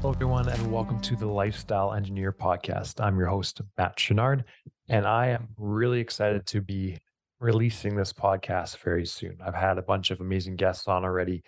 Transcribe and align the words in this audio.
Hello, 0.00 0.12
everyone, 0.12 0.48
and 0.48 0.72
welcome 0.72 1.00
to 1.00 1.16
the 1.16 1.26
Lifestyle 1.26 1.92
Engineer 1.92 2.32
Podcast. 2.32 3.04
I'm 3.04 3.18
your 3.18 3.26
host, 3.26 3.60
Matt 3.76 3.96
Chenard, 3.96 4.44
and 4.88 5.04
I 5.04 5.26
am 5.26 5.48
really 5.56 5.98
excited 5.98 6.46
to 6.46 6.60
be 6.60 6.98
releasing 7.40 7.96
this 7.96 8.12
podcast 8.12 8.78
very 8.78 9.04
soon. 9.04 9.38
I've 9.44 9.56
had 9.56 9.76
a 9.76 9.82
bunch 9.82 10.12
of 10.12 10.20
amazing 10.20 10.54
guests 10.54 10.86
on 10.86 11.04
already, 11.04 11.42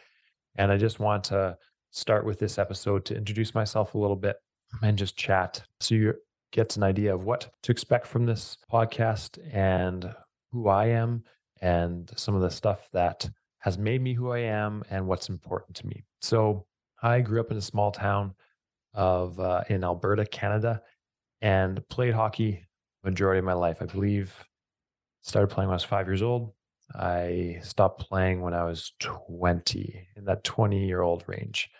and 0.57 0.73
I 0.73 0.79
just 0.79 0.99
want 0.99 1.23
to 1.25 1.57
start 1.93 2.27
with 2.27 2.41
this 2.41 2.59
episode 2.59 3.05
to 3.05 3.17
introduce 3.17 3.55
myself 3.55 3.95
a 3.95 3.99
little 3.99 4.17
bit 4.17 4.35
and 4.83 4.99
just 4.99 5.17
chat 5.17 5.63
so 5.79 5.95
you 5.95 6.15
get 6.51 6.77
an 6.77 6.83
idea 6.83 7.15
of 7.15 7.23
what 7.23 7.53
to 7.63 7.71
expect 7.71 8.05
from 8.05 8.27
this 8.27 8.59
podcast 8.71 9.39
and 9.55 10.13
who 10.51 10.69
I 10.69 10.87
am 10.87 11.23
and 11.61 12.11
some 12.17 12.35
of 12.35 12.43
the 12.43 12.51
stuff 12.51 12.89
that 12.95 13.31
has 13.61 13.79
made 13.79 14.03
me 14.03 14.13
who 14.13 14.33
I 14.33 14.41
am 14.41 14.83
and 14.91 15.07
what's 15.07 15.29
important 15.29 15.77
to 15.77 15.87
me. 15.87 16.03
So, 16.21 16.67
I 17.03 17.21
grew 17.21 17.41
up 17.41 17.51
in 17.51 17.57
a 17.57 17.63
small 17.63 17.93
town 17.93 18.35
of 18.95 19.39
uh, 19.41 19.63
in 19.69 19.85
Alberta, 19.85 20.27
Canada, 20.27 20.83
and 21.41 21.87
played 21.89 22.15
hockey 22.15 22.67
majority 23.05 23.39
of 23.39 23.45
my 23.45 23.53
life. 23.53 23.79
I 23.81 23.87
believe 23.87 24.35
started 25.23 25.49
playing 25.49 25.69
when 25.69 25.75
I 25.75 25.77
was 25.77 25.85
five 25.85 26.07
years 26.07 26.23
old. 26.23 26.53
I 26.95 27.61
stopped 27.63 28.01
playing 28.01 28.41
when 28.41 28.55
I 28.55 28.65
was 28.65 28.93
20, 28.99 30.09
in 30.17 30.25
that 30.25 30.43
20 30.45 30.87
year 30.87 31.03
old 31.03 31.25
range. 31.27 31.71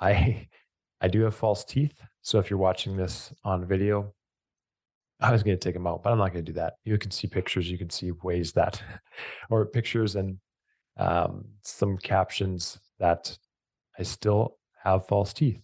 I 0.00 0.48
I 1.02 1.08
do 1.08 1.22
have 1.22 1.34
false 1.34 1.64
teeth, 1.64 1.98
so 2.20 2.38
if 2.38 2.50
you're 2.50 2.58
watching 2.58 2.94
this 2.94 3.32
on 3.42 3.64
video, 3.64 4.12
I 5.18 5.32
was 5.32 5.42
going 5.42 5.56
to 5.56 5.60
take 5.60 5.74
them 5.74 5.86
out, 5.86 6.02
but 6.02 6.12
I'm 6.12 6.18
not 6.18 6.32
going 6.32 6.44
to 6.44 6.52
do 6.52 6.56
that. 6.58 6.74
You 6.84 6.98
can 6.98 7.10
see 7.10 7.26
pictures. 7.26 7.70
You 7.70 7.78
can 7.78 7.88
see 7.88 8.10
ways 8.22 8.52
that, 8.52 8.82
or 9.50 9.64
pictures 9.64 10.16
and 10.16 10.38
um, 10.98 11.46
some 11.62 11.96
captions 11.96 12.78
that 12.98 13.38
I 13.98 14.02
still 14.02 14.56
have 14.82 15.06
false 15.06 15.32
teeth. 15.32 15.60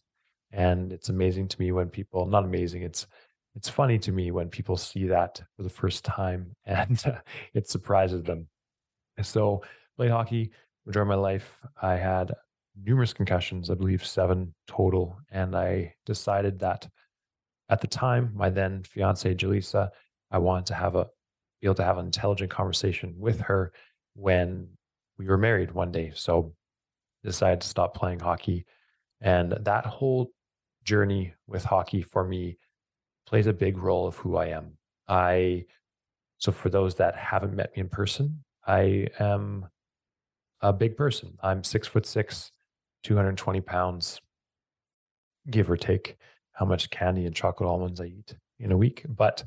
And 0.52 0.92
it's 0.92 1.08
amazing 1.08 1.48
to 1.48 1.61
me 1.61 1.72
when 1.72 1.89
people, 1.89 2.27
not 2.27 2.44
amazing, 2.44 2.83
it's 2.83 3.06
it's 3.55 3.70
funny 3.70 3.98
to 4.00 4.12
me 4.12 4.30
when 4.30 4.50
people 4.50 4.77
see 4.77 5.06
that 5.06 5.41
for 5.56 5.62
the 5.62 5.70
first 5.70 6.05
time 6.05 6.55
and 6.66 7.02
uh, 7.06 7.19
it 7.55 7.69
surprises 7.69 8.22
them. 8.22 8.48
So, 9.22 9.62
played 9.97 10.11
hockey 10.11 10.50
during 10.91 11.08
my 11.08 11.14
life. 11.14 11.58
I 11.80 11.94
had 11.94 12.34
numerous 12.84 13.14
concussions, 13.14 13.70
I 13.70 13.74
believe 13.74 14.05
seven 14.05 14.55
total. 14.67 15.19
And 15.30 15.56
I 15.56 15.94
decided 16.05 16.58
that 16.61 16.86
at 17.70 17.80
the 17.80 17.86
time, 17.86 18.30
my 18.34 18.50
then 18.50 18.83
fiance, 18.83 19.34
Jaleesa, 19.34 19.89
I 20.30 20.39
wanted 20.39 20.67
to 20.67 20.74
have 20.74 20.94
a, 20.94 21.06
be 21.62 21.67
able 21.67 21.74
to 21.77 21.84
have 21.84 21.97
an 21.97 22.05
intelligent 22.05 22.50
conversation 22.50 23.14
with 23.17 23.41
her 23.41 23.72
when 24.14 24.69
we 25.19 25.27
were 25.27 25.39
married 25.39 25.72
one 25.72 25.91
day. 25.91 26.12
So 26.14 26.52
decided 27.24 27.62
to 27.62 27.69
stop 27.69 27.94
playing 27.94 28.20
hockey. 28.20 28.67
And 29.20 29.52
that 29.62 29.86
whole 29.86 30.30
journey 30.87 31.34
with 31.47 31.65
hockey 31.65 32.01
for 32.01 32.25
me 32.25 32.56
plays 33.27 33.47
a 33.47 33.53
big 33.53 33.77
role 33.77 34.06
of 34.06 34.17
who 34.17 34.37
I 34.37 34.47
am. 34.47 34.79
I 35.09 35.67
so 36.39 36.53
for 36.53 36.69
those 36.69 36.95
that 36.97 37.17
haven't 37.17 37.55
met 37.55 37.75
me 37.77 37.81
in 37.81 37.89
person, 37.89 38.42
I 38.67 39.09
am 39.19 39.67
a 40.61 40.73
big 40.73 40.97
person. 40.97 41.37
I'm 41.42 41.64
six 41.64 41.89
foot 41.89 42.07
six, 42.07 42.53
220 43.05 43.61
pounds, 43.61 44.20
give 45.51 45.70
or 45.70 45.77
take 45.77 46.17
how 46.53 46.64
much 46.67 46.91
candy 46.91 47.27
and 47.27 47.34
chocolate 47.34 47.69
almonds 47.69 48.01
I 48.01 48.07
eat 48.07 48.34
in 48.59 48.73
a 48.73 48.77
week. 48.77 49.05
But 49.09 49.45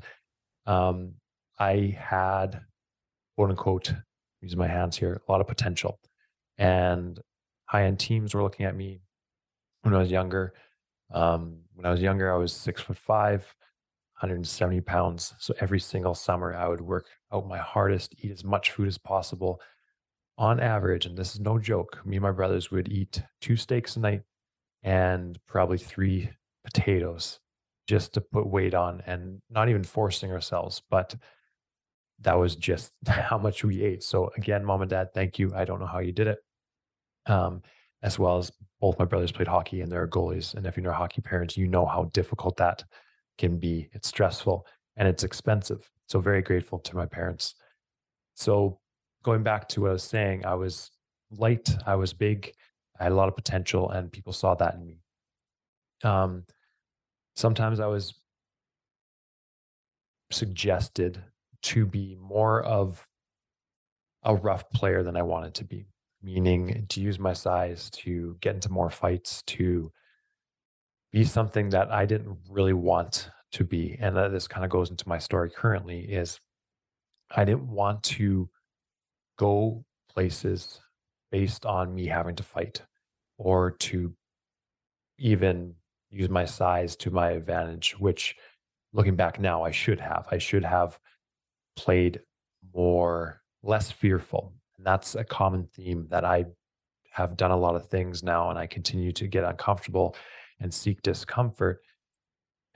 um, 0.66 1.14
I 1.58 1.96
had 1.98 2.60
quote 3.40 3.50
unquote, 3.50 3.94
using 4.42 4.58
my 4.58 4.68
hands 4.68 4.98
here, 4.98 5.18
a 5.26 5.32
lot 5.32 5.40
of 5.40 5.46
potential. 5.46 5.98
And 6.58 7.18
high 7.64 7.84
end 7.84 7.98
teams 7.98 8.34
were 8.34 8.42
looking 8.42 8.66
at 8.66 8.76
me 8.76 9.00
when 9.80 9.94
I 9.94 9.98
was 9.98 10.10
younger. 10.10 10.52
Um, 11.12 11.58
when 11.74 11.86
I 11.86 11.90
was 11.90 12.00
younger, 12.00 12.32
I 12.32 12.36
was 12.36 12.52
six 12.52 12.82
foot 12.82 12.96
five, 12.96 13.40
170 14.20 14.80
pounds. 14.82 15.34
So 15.38 15.54
every 15.60 15.80
single 15.80 16.14
summer, 16.14 16.54
I 16.54 16.68
would 16.68 16.80
work 16.80 17.06
out 17.32 17.48
my 17.48 17.58
hardest, 17.58 18.14
eat 18.18 18.30
as 18.30 18.44
much 18.44 18.72
food 18.72 18.88
as 18.88 18.98
possible. 18.98 19.60
On 20.38 20.58
average, 20.58 21.04
and 21.04 21.18
this 21.18 21.34
is 21.34 21.40
no 21.40 21.58
joke, 21.58 22.00
me 22.04 22.16
and 22.16 22.22
my 22.22 22.30
brothers 22.30 22.70
would 22.70 22.88
eat 22.88 23.22
two 23.42 23.56
steaks 23.56 23.96
a 23.96 24.00
night 24.00 24.22
and 24.82 25.38
probably 25.46 25.76
three 25.76 26.30
potatoes 26.64 27.40
just 27.86 28.14
to 28.14 28.22
put 28.22 28.46
weight 28.46 28.72
on 28.72 29.02
and 29.06 29.42
not 29.50 29.68
even 29.68 29.84
forcing 29.84 30.32
ourselves, 30.32 30.80
but 30.90 31.14
that 32.20 32.38
was 32.38 32.56
just 32.56 32.92
how 33.06 33.36
much 33.36 33.64
we 33.64 33.82
ate. 33.82 34.02
So 34.02 34.30
again, 34.36 34.64
mom 34.64 34.80
and 34.80 34.90
dad, 34.90 35.12
thank 35.12 35.38
you. 35.38 35.52
I 35.54 35.66
don't 35.66 35.80
know 35.80 35.86
how 35.86 35.98
you 35.98 36.12
did 36.12 36.28
it 36.28 36.38
um, 37.26 37.62
as 38.02 38.18
well 38.18 38.38
as 38.38 38.50
both 38.80 38.98
my 38.98 39.04
brothers 39.04 39.32
played 39.32 39.48
hockey 39.48 39.82
and 39.82 39.92
they're 39.92 40.06
goalies. 40.08 40.54
And 40.54 40.66
if 40.66 40.76
you're 40.76 40.90
a 40.90 40.96
hockey 40.96 41.20
parents, 41.20 41.56
you 41.56 41.66
know 41.66 41.84
how 41.84 42.04
difficult 42.12 42.56
that 42.56 42.84
can 43.38 43.58
be. 43.58 43.88
It's 43.92 44.08
stressful 44.08 44.66
and 44.96 45.06
it's 45.06 45.24
expensive. 45.24 45.90
So 46.06 46.20
very 46.20 46.42
grateful 46.42 46.78
to 46.80 46.96
my 46.96 47.06
parents. 47.06 47.54
So 48.34 48.80
going 49.22 49.42
back 49.42 49.68
to 49.70 49.82
what 49.82 49.90
I 49.90 49.92
was 49.92 50.02
saying, 50.02 50.46
I 50.46 50.54
was 50.54 50.90
light, 51.30 51.70
I 51.86 51.94
was 51.94 52.12
big, 52.12 52.52
I 52.98 53.04
had 53.04 53.12
a 53.12 53.14
lot 53.14 53.28
of 53.28 53.36
potential, 53.36 53.90
and 53.90 54.10
people 54.10 54.32
saw 54.32 54.54
that 54.56 54.74
in 54.74 54.86
me. 54.86 54.98
Um, 56.04 56.44
sometimes 57.36 57.80
I 57.80 57.86
was 57.86 58.14
suggested 60.30 61.22
to 61.62 61.86
be 61.86 62.16
more 62.20 62.62
of 62.62 63.06
a 64.22 64.34
rough 64.34 64.68
player 64.70 65.02
than 65.02 65.16
I 65.16 65.22
wanted 65.22 65.54
to 65.54 65.64
be 65.64 65.86
meaning 66.22 66.86
to 66.88 67.00
use 67.00 67.18
my 67.18 67.32
size 67.32 67.90
to 67.90 68.36
get 68.40 68.54
into 68.54 68.70
more 68.70 68.90
fights, 68.90 69.42
to 69.44 69.90
be 71.12 71.24
something 71.24 71.70
that 71.70 71.90
I 71.90 72.06
didn't 72.06 72.38
really 72.48 72.72
want 72.72 73.30
to 73.52 73.64
be. 73.64 73.96
And 74.00 74.16
that 74.16 74.30
this 74.30 74.46
kind 74.46 74.64
of 74.64 74.70
goes 74.70 74.90
into 74.90 75.08
my 75.08 75.18
story 75.18 75.50
currently 75.50 76.00
is 76.00 76.40
I 77.30 77.44
didn't 77.44 77.68
want 77.68 78.02
to 78.04 78.48
go 79.38 79.84
places 80.08 80.80
based 81.30 81.64
on 81.64 81.94
me 81.94 82.06
having 82.06 82.36
to 82.36 82.42
fight 82.42 82.82
or 83.38 83.70
to 83.70 84.14
even 85.18 85.74
use 86.10 86.28
my 86.28 86.44
size 86.44 86.96
to 86.96 87.10
my 87.10 87.30
advantage, 87.30 87.98
which 87.98 88.36
looking 88.92 89.16
back 89.16 89.40
now, 89.40 89.62
I 89.62 89.70
should 89.70 90.00
have. 90.00 90.26
I 90.30 90.38
should 90.38 90.64
have 90.64 90.98
played 91.76 92.20
more, 92.74 93.42
less 93.62 93.90
fearful, 93.90 94.52
and 94.80 94.86
that's 94.86 95.14
a 95.14 95.22
common 95.22 95.68
theme 95.76 96.06
that 96.08 96.24
I 96.24 96.46
have 97.10 97.36
done 97.36 97.50
a 97.50 97.56
lot 97.56 97.74
of 97.74 97.88
things 97.88 98.22
now 98.22 98.48
and 98.48 98.58
I 98.58 98.66
continue 98.66 99.12
to 99.12 99.26
get 99.26 99.44
uncomfortable 99.44 100.16
and 100.58 100.72
seek 100.72 101.02
discomfort 101.02 101.82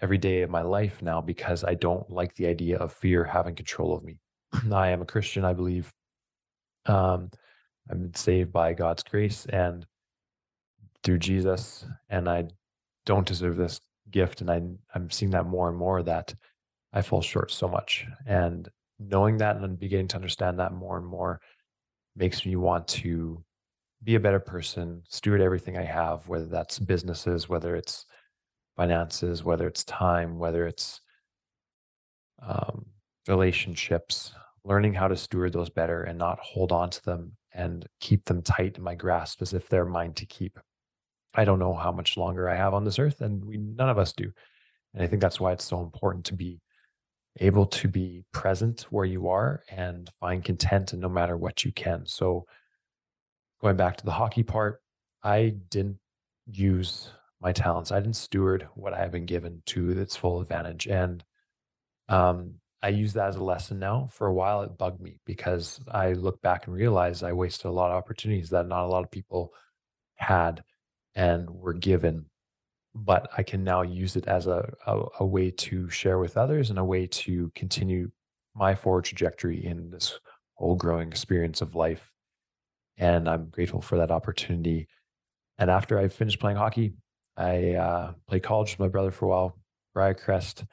every 0.02 0.18
day 0.18 0.42
of 0.42 0.50
my 0.50 0.60
life 0.60 1.00
now 1.00 1.22
because 1.22 1.64
I 1.64 1.72
don't 1.72 2.08
like 2.10 2.34
the 2.34 2.46
idea 2.46 2.76
of 2.76 2.92
fear 2.92 3.24
having 3.24 3.54
control 3.54 3.96
of 3.96 4.04
me. 4.04 4.18
I 4.70 4.90
am 4.90 5.00
a 5.00 5.06
Christian, 5.06 5.46
I 5.46 5.54
believe. 5.54 5.90
Um, 6.84 7.30
I've 7.90 8.02
been 8.02 8.14
saved 8.14 8.52
by 8.52 8.74
God's 8.74 9.02
grace 9.02 9.46
and 9.46 9.86
through 11.04 11.20
Jesus, 11.20 11.86
and 12.10 12.28
I 12.28 12.48
don't 13.06 13.26
deserve 13.26 13.56
this 13.56 13.80
gift. 14.10 14.42
And 14.42 14.50
I, 14.50 14.60
I'm 14.94 15.10
seeing 15.10 15.30
that 15.30 15.46
more 15.46 15.70
and 15.70 15.78
more 15.78 16.02
that 16.02 16.34
I 16.92 17.00
fall 17.00 17.22
short 17.22 17.50
so 17.50 17.66
much. 17.66 18.06
And 18.26 18.68
knowing 18.98 19.38
that 19.38 19.56
and 19.56 19.78
beginning 19.78 20.08
to 20.08 20.16
understand 20.16 20.58
that 20.58 20.74
more 20.74 20.98
and 20.98 21.06
more 21.06 21.40
makes 22.16 22.44
me 22.46 22.56
want 22.56 22.86
to 22.88 23.42
be 24.02 24.14
a 24.14 24.20
better 24.20 24.40
person, 24.40 25.02
steward 25.08 25.40
everything 25.40 25.76
I 25.76 25.84
have, 25.84 26.28
whether 26.28 26.46
that's 26.46 26.78
businesses, 26.78 27.48
whether 27.48 27.74
it's 27.74 28.06
finances, 28.76 29.42
whether 29.42 29.66
it's 29.66 29.84
time, 29.84 30.38
whether 30.38 30.66
it's 30.66 31.00
um, 32.42 32.86
relationships, 33.28 34.34
learning 34.64 34.94
how 34.94 35.08
to 35.08 35.16
steward 35.16 35.52
those 35.52 35.70
better 35.70 36.02
and 36.02 36.18
not 36.18 36.38
hold 36.40 36.72
on 36.72 36.90
to 36.90 37.04
them 37.04 37.32
and 37.52 37.86
keep 38.00 38.24
them 38.24 38.42
tight 38.42 38.76
in 38.76 38.82
my 38.82 38.94
grasp 38.94 39.40
as 39.42 39.54
if 39.54 39.68
they're 39.68 39.84
mine 39.84 40.12
to 40.14 40.26
keep. 40.26 40.58
I 41.34 41.44
don't 41.44 41.58
know 41.58 41.74
how 41.74 41.92
much 41.92 42.16
longer 42.16 42.48
I 42.48 42.56
have 42.56 42.74
on 42.74 42.84
this 42.84 42.98
earth, 42.98 43.20
and 43.20 43.44
we 43.44 43.56
none 43.56 43.88
of 43.88 43.98
us 43.98 44.12
do. 44.12 44.30
And 44.92 45.02
I 45.02 45.06
think 45.06 45.20
that's 45.20 45.40
why 45.40 45.52
it's 45.52 45.64
so 45.64 45.80
important 45.80 46.26
to 46.26 46.34
be 46.34 46.60
able 47.40 47.66
to 47.66 47.88
be 47.88 48.24
present 48.32 48.86
where 48.90 49.04
you 49.04 49.28
are 49.28 49.62
and 49.68 50.08
find 50.20 50.44
content 50.44 50.92
and 50.92 51.02
no 51.02 51.08
matter 51.08 51.36
what 51.36 51.64
you 51.64 51.72
can. 51.72 52.06
So 52.06 52.46
going 53.60 53.76
back 53.76 53.96
to 53.96 54.04
the 54.04 54.12
hockey 54.12 54.42
part, 54.42 54.80
I 55.22 55.56
didn't 55.70 55.98
use 56.46 57.10
my 57.40 57.52
talents. 57.52 57.90
I 57.90 58.00
didn't 58.00 58.16
steward 58.16 58.68
what 58.74 58.94
I 58.94 58.98
have 58.98 59.10
been 59.10 59.26
given 59.26 59.62
to 59.66 59.90
its 59.90 60.16
full 60.16 60.40
advantage. 60.40 60.86
And 60.86 61.24
um, 62.08 62.54
I 62.82 62.88
use 62.88 63.14
that 63.14 63.28
as 63.28 63.36
a 63.36 63.42
lesson 63.42 63.78
now. 63.78 64.08
For 64.12 64.26
a 64.26 64.32
while, 64.34 64.62
it 64.62 64.78
bugged 64.78 65.00
me 65.00 65.18
because 65.24 65.80
I 65.90 66.12
look 66.12 66.40
back 66.42 66.66
and 66.66 66.76
realize 66.76 67.22
I 67.22 67.32
wasted 67.32 67.66
a 67.66 67.70
lot 67.70 67.90
of 67.90 67.96
opportunities 67.96 68.50
that 68.50 68.68
not 68.68 68.84
a 68.84 68.88
lot 68.88 69.04
of 69.04 69.10
people 69.10 69.52
had 70.16 70.62
and 71.14 71.48
were 71.50 71.72
given 71.72 72.26
but 72.94 73.28
I 73.36 73.42
can 73.42 73.64
now 73.64 73.82
use 73.82 74.16
it 74.16 74.26
as 74.28 74.46
a, 74.46 74.72
a, 74.86 75.02
a 75.20 75.26
way 75.26 75.50
to 75.50 75.90
share 75.90 76.18
with 76.18 76.36
others 76.36 76.70
and 76.70 76.78
a 76.78 76.84
way 76.84 77.06
to 77.06 77.50
continue 77.54 78.10
my 78.54 78.74
forward 78.74 79.04
trajectory 79.04 79.64
in 79.64 79.90
this 79.90 80.18
whole 80.54 80.76
growing 80.76 81.08
experience 81.08 81.60
of 81.60 81.74
life. 81.74 82.12
And 82.96 83.28
I'm 83.28 83.48
grateful 83.50 83.82
for 83.82 83.98
that 83.98 84.12
opportunity. 84.12 84.88
And 85.58 85.70
after 85.70 85.98
I 85.98 86.08
finished 86.08 86.38
playing 86.38 86.56
hockey, 86.56 86.94
I 87.36 87.72
uh, 87.72 88.12
played 88.28 88.44
college 88.44 88.72
with 88.72 88.80
my 88.80 88.88
brother 88.88 89.10
for 89.10 89.26
a 89.26 89.28
while, 89.28 89.58
Briarcrest, 89.96 90.64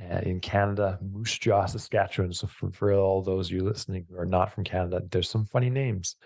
uh, 0.00 0.20
in 0.22 0.40
Canada, 0.40 0.98
Moose 1.02 1.38
Jaw, 1.38 1.66
Saskatchewan. 1.66 2.32
So 2.32 2.46
for, 2.46 2.70
for 2.72 2.94
all 2.94 3.20
those 3.20 3.48
of 3.48 3.52
you 3.52 3.64
listening 3.64 4.06
who 4.08 4.18
are 4.18 4.26
not 4.26 4.54
from 4.54 4.64
Canada, 4.64 5.02
there's 5.10 5.28
some 5.28 5.44
funny 5.44 5.68
names 5.68 6.16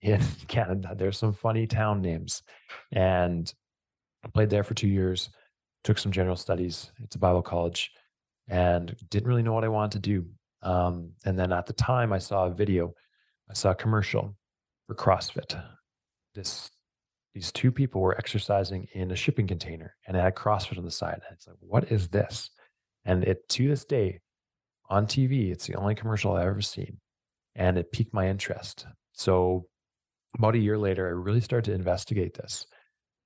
in 0.00 0.22
Canada. 0.48 0.94
There's 0.96 1.18
some 1.18 1.34
funny 1.34 1.66
town 1.66 2.00
names. 2.00 2.42
And 2.92 3.52
I 4.24 4.28
played 4.28 4.50
there 4.50 4.64
for 4.64 4.74
two 4.74 4.88
years, 4.88 5.30
took 5.84 5.98
some 5.98 6.12
general 6.12 6.36
studies. 6.36 6.92
It's 7.02 7.16
a 7.16 7.18
Bible 7.20 7.42
college 7.42 7.90
and 8.48 8.94
didn't 9.08 9.28
really 9.28 9.42
know 9.42 9.52
what 9.52 9.64
I 9.64 9.68
wanted 9.68 9.92
to 9.92 10.08
do. 10.10 10.26
Um, 10.62 11.12
and 11.24 11.38
then 11.38 11.52
at 11.52 11.66
the 11.66 11.72
time, 11.72 12.12
I 12.12 12.18
saw 12.18 12.46
a 12.46 12.54
video, 12.54 12.92
I 13.48 13.54
saw 13.54 13.70
a 13.70 13.74
commercial 13.74 14.36
for 14.86 14.94
CrossFit. 14.94 15.60
This 16.34 16.70
these 17.34 17.52
two 17.52 17.70
people 17.70 18.00
were 18.00 18.18
exercising 18.18 18.88
in 18.92 19.12
a 19.12 19.16
shipping 19.16 19.46
container 19.46 19.94
and 20.06 20.16
it 20.16 20.20
had 20.20 20.34
CrossFit 20.34 20.78
on 20.78 20.84
the 20.84 20.90
side. 20.90 21.20
And 21.28 21.36
it's 21.36 21.46
like, 21.46 21.56
what 21.60 21.92
is 21.92 22.08
this? 22.08 22.50
And 23.04 23.22
it 23.22 23.48
to 23.50 23.68
this 23.68 23.84
day 23.84 24.20
on 24.88 25.06
TV, 25.06 25.52
it's 25.52 25.66
the 25.66 25.76
only 25.76 25.94
commercial 25.94 26.32
I've 26.32 26.48
ever 26.48 26.60
seen. 26.60 26.98
And 27.54 27.78
it 27.78 27.92
piqued 27.92 28.12
my 28.12 28.28
interest. 28.28 28.86
So 29.12 29.66
about 30.36 30.56
a 30.56 30.58
year 30.58 30.76
later, 30.76 31.06
I 31.06 31.10
really 31.10 31.40
started 31.40 31.70
to 31.70 31.74
investigate 31.76 32.34
this 32.34 32.66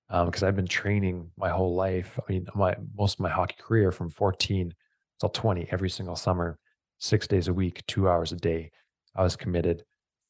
because 0.08 0.42
um, 0.42 0.48
I've 0.48 0.56
been 0.56 0.66
training 0.66 1.30
my 1.36 1.48
whole 1.48 1.74
life. 1.74 2.18
I 2.18 2.32
mean, 2.32 2.46
my 2.54 2.76
most 2.96 3.14
of 3.14 3.20
my 3.20 3.30
hockey 3.30 3.56
career 3.58 3.90
from 3.90 4.10
14 4.10 4.72
till 5.20 5.28
20, 5.28 5.68
every 5.70 5.90
single 5.90 6.16
summer, 6.16 6.58
six 6.98 7.26
days 7.26 7.48
a 7.48 7.54
week, 7.54 7.82
two 7.86 8.08
hours 8.08 8.32
a 8.32 8.36
day. 8.36 8.70
I 9.16 9.22
was 9.22 9.36
committed 9.36 9.84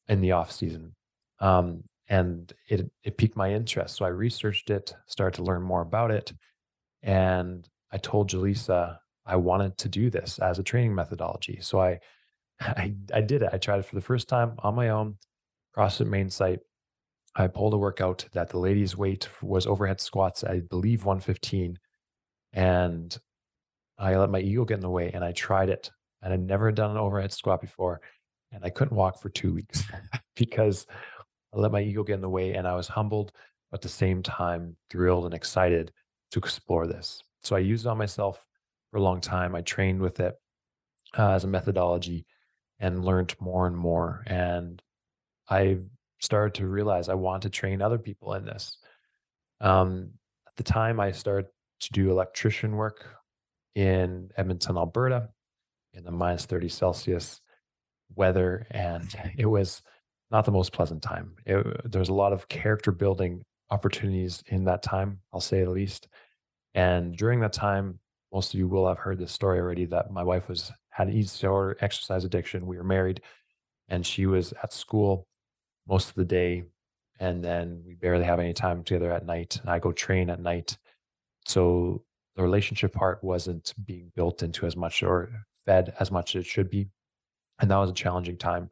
in 0.07 0.21
the 0.21 0.31
off 0.31 0.51
season. 0.51 0.95
Um, 1.39 1.83
and 2.07 2.53
it 2.69 2.89
it 3.03 3.17
piqued 3.17 3.35
my 3.35 3.51
interest. 3.51 3.95
So 3.95 4.05
I 4.05 4.09
researched 4.09 4.69
it, 4.69 4.93
started 5.07 5.37
to 5.37 5.43
learn 5.43 5.63
more 5.63 5.81
about 5.81 6.11
it, 6.11 6.31
and 7.01 7.67
I 7.91 7.97
told 7.97 8.29
Jaleesa 8.29 8.97
I 9.25 9.35
wanted 9.37 9.77
to 9.79 9.89
do 9.89 10.09
this 10.09 10.37
as 10.39 10.59
a 10.59 10.63
training 10.63 10.93
methodology. 10.93 11.59
So 11.61 11.79
I 11.81 11.99
I, 12.59 12.93
I 13.13 13.21
did 13.21 13.41
it. 13.41 13.49
I 13.53 13.57
tried 13.57 13.79
it 13.79 13.85
for 13.85 13.95
the 13.95 14.01
first 14.01 14.29
time 14.29 14.55
on 14.59 14.75
my 14.75 14.89
own, 14.89 15.17
CrossFit 15.75 16.07
main 16.07 16.29
site. 16.29 16.59
I 17.35 17.47
pulled 17.47 17.73
a 17.73 17.77
workout 17.77 18.25
that 18.33 18.49
the 18.49 18.59
ladies' 18.59 18.95
weight 18.95 19.27
was 19.41 19.67
overhead 19.67 19.99
squats, 19.99 20.43
I 20.43 20.61
believe 20.61 21.03
115. 21.03 21.77
And 22.53 23.17
I 23.97 24.15
let 24.15 24.29
my 24.29 24.39
ego 24.39 24.63
get 24.63 24.75
in 24.75 24.79
the 24.79 24.89
way 24.89 25.11
and 25.13 25.23
I 25.23 25.33
tried 25.33 25.69
it. 25.69 25.91
And 26.21 26.33
I'd 26.33 26.39
never 26.39 26.71
done 26.71 26.91
an 26.91 26.97
overhead 26.97 27.33
squat 27.33 27.61
before. 27.61 28.01
And 28.51 28.63
I 28.63 28.69
couldn't 28.69 28.95
walk 28.95 29.21
for 29.21 29.29
two 29.29 29.53
weeks 29.53 29.83
because 30.35 30.87
I 31.53 31.59
let 31.59 31.71
my 31.71 31.81
ego 31.81 32.03
get 32.03 32.15
in 32.15 32.21
the 32.21 32.29
way 32.29 32.53
and 32.53 32.67
I 32.67 32.75
was 32.75 32.87
humbled, 32.87 33.33
but 33.69 33.79
at 33.79 33.81
the 33.81 33.89
same 33.89 34.23
time, 34.23 34.77
thrilled 34.89 35.25
and 35.25 35.33
excited 35.33 35.91
to 36.31 36.39
explore 36.39 36.87
this. 36.87 37.21
So 37.43 37.55
I 37.55 37.59
used 37.59 37.85
it 37.85 37.89
on 37.89 37.97
myself 37.97 38.43
for 38.91 38.97
a 38.97 39.03
long 39.03 39.19
time. 39.19 39.55
I 39.55 39.61
trained 39.61 39.99
with 39.99 40.21
it 40.21 40.35
uh, 41.17 41.31
as 41.31 41.43
a 41.43 41.47
methodology 41.47 42.25
and 42.79 43.03
learned 43.03 43.35
more 43.39 43.67
and 43.67 43.75
more. 43.75 44.23
And 44.25 44.81
I 45.49 45.79
started 46.25 46.55
to 46.55 46.67
realize 46.67 47.07
I 47.07 47.13
want 47.13 47.43
to 47.43 47.49
train 47.49 47.81
other 47.81 47.97
people 47.97 48.33
in 48.33 48.45
this. 48.45 48.77
Um, 49.61 50.11
at 50.47 50.55
the 50.57 50.63
time, 50.63 50.99
I 50.99 51.11
started 51.11 51.47
to 51.81 51.89
do 51.91 52.11
electrician 52.11 52.75
work 52.75 53.05
in 53.75 54.31
Edmonton, 54.37 54.77
Alberta, 54.77 55.29
in 55.93 56.03
the 56.03 56.11
minus 56.11 56.45
30 56.45 56.69
Celsius 56.69 57.41
weather. 58.15 58.67
And 58.71 59.13
it 59.37 59.45
was 59.45 59.81
not 60.31 60.45
the 60.45 60.51
most 60.51 60.73
pleasant 60.73 61.01
time. 61.01 61.35
It, 61.45 61.91
there's 61.91 62.09
a 62.09 62.13
lot 62.13 62.33
of 62.33 62.47
character 62.47 62.91
building 62.91 63.43
opportunities 63.69 64.43
in 64.47 64.65
that 64.65 64.83
time, 64.83 65.19
I'll 65.33 65.41
say 65.41 65.63
the 65.63 65.69
least. 65.69 66.07
And 66.73 67.15
during 67.15 67.39
that 67.39 67.53
time, 67.53 67.99
most 68.33 68.53
of 68.53 68.59
you 68.59 68.67
will 68.67 68.87
have 68.87 68.97
heard 68.97 69.17
this 69.17 69.31
story 69.31 69.59
already 69.59 69.85
that 69.85 70.11
my 70.11 70.23
wife 70.23 70.49
was 70.49 70.71
had 70.89 71.07
an 71.07 71.13
eating 71.13 71.23
disorder, 71.23 71.77
exercise 71.79 72.25
addiction. 72.25 72.65
We 72.65 72.77
were 72.77 72.83
married, 72.83 73.21
and 73.87 74.05
she 74.05 74.25
was 74.25 74.53
at 74.61 74.73
school 74.73 75.27
most 75.87 76.09
of 76.09 76.15
the 76.15 76.25
day, 76.25 76.63
and 77.19 77.43
then 77.43 77.83
we 77.85 77.95
barely 77.95 78.25
have 78.25 78.39
any 78.39 78.53
time 78.53 78.83
together 78.83 79.11
at 79.11 79.25
night. 79.25 79.59
I 79.65 79.79
go 79.79 79.91
train 79.91 80.29
at 80.29 80.41
night, 80.41 80.77
so 81.45 82.03
the 82.35 82.43
relationship 82.43 82.93
part 82.93 83.23
wasn't 83.23 83.73
being 83.85 84.11
built 84.15 84.43
into 84.43 84.65
as 84.65 84.75
much 84.75 85.03
or 85.03 85.31
fed 85.65 85.93
as 85.99 86.11
much 86.11 86.35
as 86.35 86.41
it 86.41 86.47
should 86.47 86.69
be, 86.69 86.87
and 87.59 87.71
that 87.71 87.77
was 87.77 87.89
a 87.89 87.93
challenging 87.93 88.37
time 88.37 88.69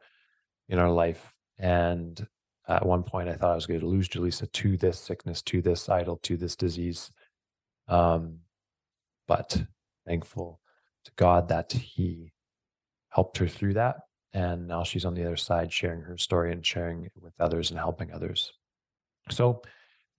in 0.68 0.78
our 0.78 0.90
life. 0.90 1.34
And 1.58 2.26
at 2.68 2.84
one 2.84 3.02
point, 3.02 3.28
I 3.28 3.34
thought 3.34 3.52
I 3.52 3.54
was 3.54 3.66
going 3.66 3.80
to 3.80 3.86
lose 3.86 4.08
Jaleesa 4.08 4.50
to 4.50 4.76
this 4.76 4.98
sickness, 4.98 5.42
to 5.42 5.62
this 5.62 5.88
idol, 5.88 6.18
to 6.22 6.36
this 6.36 6.56
disease. 6.56 7.10
Um, 7.88 8.38
but 9.28 9.62
thankful 10.06 10.60
to 11.04 11.12
God 11.16 11.48
that 11.48 11.72
He 11.72 12.32
helped 13.10 13.38
her 13.38 13.48
through 13.48 13.74
that. 13.74 13.96
And 14.34 14.66
now 14.66 14.82
she's 14.82 15.04
on 15.04 15.14
the 15.14 15.24
other 15.24 15.36
side 15.36 15.72
sharing 15.72 16.02
her 16.02 16.18
story 16.18 16.52
and 16.52 16.66
sharing 16.66 17.04
it 17.04 17.12
with 17.20 17.32
others 17.40 17.70
and 17.70 17.78
helping 17.78 18.12
others. 18.12 18.52
So, 19.30 19.62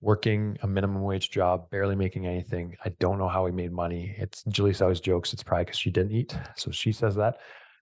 working 0.01 0.57
a 0.61 0.67
minimum 0.67 1.01
wage 1.01 1.29
job, 1.29 1.69
barely 1.69 1.95
making 1.95 2.27
anything. 2.27 2.75
I 2.85 2.89
don't 2.99 3.17
know 3.17 3.27
how 3.27 3.43
we 3.43 3.51
made 3.51 3.71
money. 3.71 4.15
It's 4.17 4.43
Jaleesa 4.43 4.83
always 4.83 4.99
jokes 4.99 5.33
it's 5.33 5.43
probably 5.43 5.65
because 5.65 5.79
she 5.79 5.89
didn't 5.89 6.11
eat. 6.11 6.37
So 6.55 6.71
she 6.71 6.91
says 6.91 7.15
that. 7.15 7.37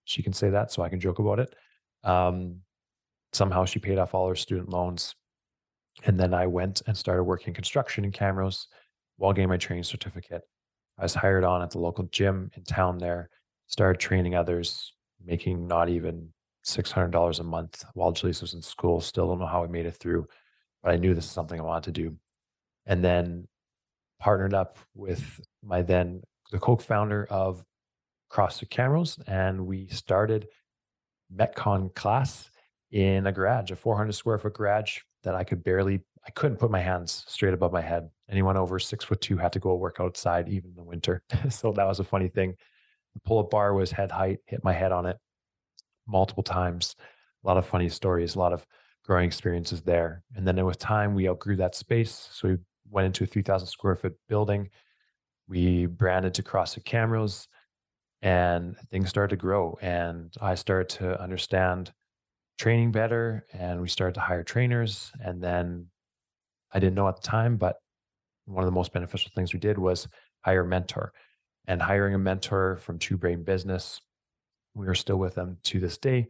She 0.06 0.24
can 0.24 0.34
say 0.34 0.50
that, 0.50 0.72
so 0.72 0.84
I 0.84 0.90
can 0.90 1.00
joke 1.00 1.20
about 1.20 1.40
it. 1.40 1.54
Um, 2.04 2.62
somehow 3.34 3.66
she 3.66 3.80
paid 3.80 3.98
off 3.98 4.14
all 4.14 4.28
her 4.28 4.36
student 4.36 4.70
loans. 4.70 5.16
And 6.06 6.20
then 6.20 6.34
I 6.34 6.48
went 6.48 6.82
and 6.88 6.98
started 6.98 7.24
working 7.24 7.54
construction 7.54 8.06
in 8.06 8.12
Camrose 8.12 8.66
while 9.18 9.34
getting 9.34 9.50
my 9.50 9.58
training 9.58 9.84
certificate. 9.84 10.42
I 10.98 11.04
was 11.04 11.14
hired 11.14 11.44
on 11.44 11.62
at 11.62 11.72
the 11.72 11.80
local 11.80 12.06
gym 12.06 12.52
in 12.56 12.64
town 12.64 12.98
there, 12.98 13.30
started 13.68 14.00
training 14.00 14.36
others, 14.36 14.94
making 15.24 15.68
not 15.68 15.90
even 15.90 16.30
$600 16.66 17.40
a 17.40 17.44
month 17.44 17.84
while 17.94 18.14
Jaleesa 18.14 18.42
was 18.42 18.54
in 18.54 18.62
school. 18.62 19.02
Still 19.02 19.28
don't 19.28 19.40
know 19.40 19.46
how 19.46 19.64
I 19.64 19.68
made 19.68 19.86
it 19.86 19.96
through, 19.96 20.28
but 20.82 20.92
I 20.92 20.98
knew 20.98 21.14
this 21.14 21.26
is 21.26 21.32
something 21.32 21.60
I 21.60 21.64
wanted 21.64 21.94
to 21.94 22.02
do. 22.02 22.16
And 22.86 23.04
then 23.04 23.48
partnered 24.20 24.54
up 24.54 24.78
with 24.96 25.42
my 25.64 25.82
then 25.82 26.22
the 26.52 26.60
co-founder 26.60 27.28
of 27.30 27.64
CrossFit 28.32 28.70
Camrose, 28.70 29.22
and 29.28 29.66
we 29.66 29.88
started 29.88 30.48
Metcon 31.36 31.94
class 31.94 32.50
in 32.92 33.28
a 33.28 33.32
garage, 33.32 33.72
a 33.72 33.76
400 33.76 34.14
square 34.14 34.38
foot 34.38 34.54
garage 34.54 35.00
that 35.24 35.36
I 35.36 35.44
could 35.44 35.64
barely, 35.64 36.02
I 36.26 36.32
couldn't 36.32 36.58
put 36.58 36.72
my 36.72 36.80
hands 36.80 37.26
straight 37.28 37.54
above 37.54 37.74
my 37.74 37.82
head. 37.82 38.10
Anyone 38.30 38.58
over 38.58 38.80
six 38.80 39.06
foot 39.06 39.22
two 39.22 39.38
had 39.38 39.54
to 39.54 39.60
go 39.60 39.76
work 39.76 39.98
outside, 40.00 40.48
even 40.50 40.72
in 40.72 40.76
the 40.76 40.84
winter. 40.84 41.24
so 41.50 41.72
that 41.74 41.88
was 41.88 42.00
a 42.00 42.04
funny 42.04 42.28
thing. 42.28 42.56
The 43.14 43.22
pull 43.26 43.40
up 43.40 43.50
bar 43.50 43.74
was 43.74 43.92
head 43.92 44.12
height, 44.12 44.40
hit 44.46 44.64
my 44.64 44.74
head 44.74 44.92
on 44.92 45.06
it 45.06 45.18
multiple 46.08 46.44
times. 46.44 46.96
A 47.44 47.48
lot 47.48 47.58
of 47.58 47.66
funny 47.66 47.90
stories, 47.90 48.36
a 48.36 48.40
lot 48.40 48.54
of 48.54 48.66
growing 49.06 49.26
experiences 49.26 49.82
there. 49.82 50.24
And 50.36 50.48
then 50.48 50.64
with 50.66 50.80
time, 50.80 51.14
we 51.14 51.30
outgrew 51.30 51.58
that 51.58 51.76
space. 51.76 52.30
So 52.34 52.48
we 52.50 52.58
went 52.90 53.06
into 53.06 53.24
a 53.24 53.28
3,000 53.28 53.68
square 53.68 53.96
foot 53.96 54.16
building. 54.30 54.70
We 55.48 55.86
branded 55.86 56.34
to 56.36 56.44
CrossFit 56.44 56.86
Camrose 56.86 57.48
and 58.22 58.78
things 58.90 59.10
started 59.10 59.36
to 59.36 59.42
grow. 59.42 59.78
And 59.82 60.34
I 60.42 60.56
started 60.56 60.90
to 61.00 61.22
understand 61.22 61.92
training 62.58 62.92
better 62.92 63.46
and 63.52 63.82
we 63.82 63.90
started 63.90 64.14
to 64.16 64.22
hire 64.22 64.44
trainers. 64.44 65.12
And 65.20 65.44
then 65.44 65.88
I 66.72 66.80
didn't 66.80 66.96
know 66.96 67.10
at 67.10 67.22
the 67.22 67.28
time, 67.28 67.58
but 67.58 67.76
one 68.46 68.64
of 68.64 68.68
the 68.68 68.76
most 68.76 68.94
beneficial 68.94 69.32
things 69.36 69.54
we 69.54 69.60
did 69.60 69.78
was 69.78 70.08
hire 70.42 70.62
a 70.62 70.68
mentor. 70.68 71.12
And 71.66 71.82
hiring 71.82 72.14
a 72.14 72.20
mentor 72.20 72.78
from 72.82 73.00
Two 73.00 73.18
Brain 73.18 73.44
Business, 73.44 74.02
we 74.74 74.88
are 74.88 74.96
still 74.96 75.18
with 75.18 75.36
them 75.36 75.58
to 75.64 75.80
this 75.80 75.98
day. 75.98 76.28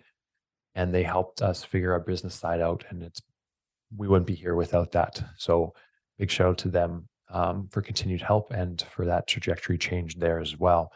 And 0.76 0.94
they 0.94 1.04
helped 1.04 1.42
us 1.42 1.64
figure 1.64 1.94
our 1.94 2.00
business 2.00 2.36
side 2.36 2.62
out. 2.62 2.84
And 2.90 3.04
it's 3.04 3.22
we 3.96 4.08
wouldn't 4.08 4.28
be 4.28 4.36
here 4.36 4.56
without 4.56 4.92
that. 4.94 5.24
So 5.38 5.74
big 6.18 6.30
shout 6.30 6.48
out 6.48 6.58
to 6.60 6.70
them 6.70 7.08
um, 7.30 7.68
for 7.72 7.82
continued 7.82 8.22
help 8.22 8.52
and 8.52 8.82
for 8.92 9.06
that 9.06 9.28
trajectory 9.28 9.78
change 9.78 10.16
there 10.16 10.40
as 10.40 10.58
well. 10.58 10.92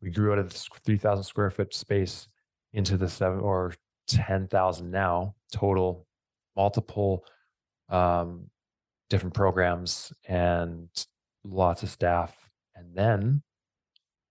We 0.00 0.10
grew 0.10 0.32
out 0.32 0.38
of 0.38 0.50
this 0.50 0.68
3,000 0.84 1.24
square 1.24 1.50
foot 1.50 1.74
space 1.74 2.28
into 2.72 2.96
the 2.96 3.08
seven 3.08 3.40
or 3.40 3.74
10,000 4.08 4.90
now 4.90 5.34
total, 5.52 6.06
multiple 6.56 7.24
um, 7.88 8.48
different 9.08 9.34
programs 9.34 10.12
and 10.26 10.88
lots 11.44 11.82
of 11.82 11.90
staff. 11.90 12.34
And 12.74 12.94
then 12.94 13.42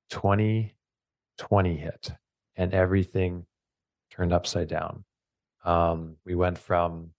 2020 0.09 1.77
hit 1.77 2.11
and 2.55 2.73
everything 2.73 3.45
turned 4.11 4.33
upside 4.33 4.67
down. 4.67 5.03
Um, 5.63 6.17
we 6.25 6.35
went 6.35 6.57
from, 6.57 7.11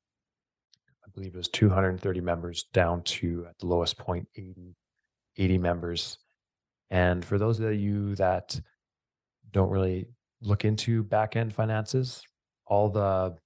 I 1.05 1.09
believe 1.15 1.35
it 1.35 1.39
was 1.39 1.49
230 1.49 2.21
members 2.21 2.65
down 2.73 3.03
to 3.03 3.47
at 3.49 3.59
the 3.59 3.67
lowest 3.67 3.99
point 3.99 4.29
80, 4.37 4.77
80 5.37 5.59
members. 5.59 6.19
And 6.91 7.25
for 7.25 7.39
those 7.39 7.61
of 7.61 7.75
you 7.75 8.15
that 8.17 8.61
don't 9.53 9.71
really 9.71 10.09
look 10.41 10.65
into 10.65 11.03
back 11.03 11.37
end 11.37 11.55
finances, 11.55 12.23
all 12.67 12.89
the 12.89 13.37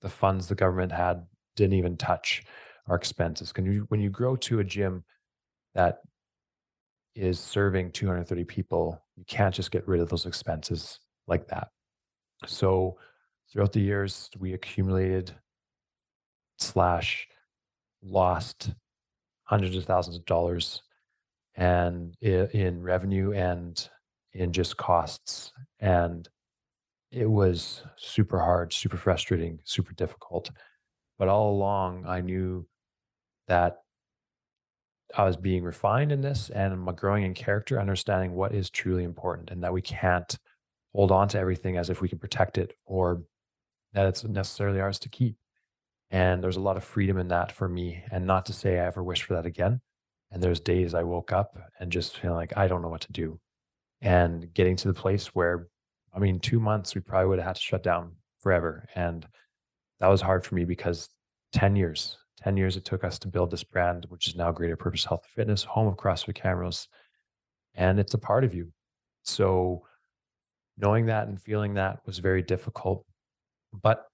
the 0.00 0.08
funds 0.08 0.46
the 0.46 0.54
government 0.54 0.92
had 0.92 1.26
didn't 1.56 1.74
even 1.74 1.96
touch 1.96 2.44
our 2.86 2.96
expenses. 2.96 3.52
Can 3.52 3.66
you 3.66 3.84
when 3.88 4.00
you 4.00 4.10
grow 4.10 4.36
to 4.36 4.60
a 4.60 4.64
gym 4.64 5.04
that 5.74 5.98
is 7.18 7.40
serving 7.40 7.90
230 7.92 8.44
people, 8.44 9.02
you 9.16 9.24
can't 9.26 9.54
just 9.54 9.70
get 9.70 9.86
rid 9.88 10.00
of 10.00 10.08
those 10.08 10.26
expenses 10.26 11.00
like 11.26 11.48
that. 11.48 11.68
So 12.46 12.96
throughout 13.52 13.72
the 13.72 13.80
years, 13.80 14.30
we 14.38 14.52
accumulated 14.54 15.34
slash 16.58 17.26
lost 18.02 18.70
hundreds 19.44 19.76
of 19.76 19.84
thousands 19.84 20.16
of 20.16 20.24
dollars 20.26 20.82
and 21.56 22.14
in 22.22 22.80
revenue 22.80 23.32
and 23.32 23.88
in 24.34 24.52
just 24.52 24.76
costs. 24.76 25.52
And 25.80 26.28
it 27.10 27.28
was 27.28 27.82
super 27.96 28.38
hard, 28.38 28.72
super 28.72 28.96
frustrating, 28.96 29.58
super 29.64 29.92
difficult. 29.94 30.50
But 31.18 31.28
all 31.28 31.50
along, 31.52 32.04
I 32.06 32.20
knew 32.20 32.66
that 33.48 33.78
I 35.16 35.24
was 35.24 35.36
being 35.36 35.64
refined 35.64 36.12
in 36.12 36.20
this 36.20 36.50
and 36.50 36.84
growing 36.96 37.24
in 37.24 37.34
character, 37.34 37.80
understanding 37.80 38.34
what 38.34 38.54
is 38.54 38.70
truly 38.70 39.04
important 39.04 39.50
and 39.50 39.62
that 39.62 39.72
we 39.72 39.82
can't 39.82 40.38
hold 40.94 41.10
on 41.10 41.28
to 41.28 41.38
everything 41.38 41.76
as 41.76 41.90
if 41.90 42.00
we 42.00 42.08
can 42.08 42.18
protect 42.18 42.58
it 42.58 42.74
or 42.84 43.22
that 43.94 44.06
it's 44.06 44.24
necessarily 44.24 44.80
ours 44.80 44.98
to 45.00 45.08
keep. 45.08 45.36
And 46.10 46.42
there's 46.42 46.56
a 46.56 46.60
lot 46.60 46.76
of 46.76 46.84
freedom 46.84 47.18
in 47.18 47.28
that 47.28 47.52
for 47.52 47.68
me. 47.68 48.02
And 48.10 48.26
not 48.26 48.46
to 48.46 48.52
say 48.52 48.78
I 48.78 48.86
ever 48.86 49.02
wish 49.02 49.22
for 49.22 49.34
that 49.34 49.46
again. 49.46 49.80
And 50.30 50.42
there's 50.42 50.60
days 50.60 50.94
I 50.94 51.02
woke 51.02 51.32
up 51.32 51.58
and 51.80 51.90
just 51.90 52.18
feeling 52.18 52.36
like 52.36 52.56
I 52.56 52.68
don't 52.68 52.82
know 52.82 52.88
what 52.88 53.02
to 53.02 53.12
do. 53.12 53.40
And 54.00 54.52
getting 54.54 54.76
to 54.76 54.88
the 54.88 54.94
place 54.94 55.28
where, 55.28 55.68
I 56.14 56.18
mean, 56.18 56.38
two 56.38 56.60
months, 56.60 56.94
we 56.94 57.00
probably 57.00 57.28
would 57.28 57.38
have 57.38 57.48
had 57.48 57.56
to 57.56 57.62
shut 57.62 57.82
down 57.82 58.12
forever. 58.40 58.86
And 58.94 59.26
that 60.00 60.08
was 60.08 60.20
hard 60.20 60.44
for 60.44 60.54
me 60.54 60.64
because 60.64 61.08
10 61.52 61.76
years, 61.76 62.18
10 62.42 62.56
years 62.56 62.76
it 62.76 62.84
took 62.84 63.04
us 63.04 63.18
to 63.20 63.28
build 63.28 63.50
this 63.50 63.64
brand, 63.64 64.06
which 64.08 64.28
is 64.28 64.36
now 64.36 64.52
Greater 64.52 64.76
Purpose 64.76 65.04
Health 65.04 65.22
and 65.24 65.32
Fitness, 65.32 65.64
home 65.64 65.88
of 65.88 65.96
CrossFit 65.96 66.36
Camrose. 66.36 66.86
And 67.74 67.98
it's 67.98 68.14
a 68.14 68.18
part 68.18 68.44
of 68.44 68.54
you. 68.54 68.72
So 69.22 69.82
knowing 70.76 71.06
that 71.06 71.28
and 71.28 71.40
feeling 71.40 71.74
that 71.74 72.00
was 72.06 72.18
very 72.18 72.42
difficult. 72.42 73.04
But 73.72 74.06